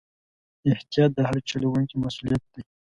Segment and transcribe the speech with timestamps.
[0.71, 2.61] احتیاط د هر چلوونکي مسؤلیت دی.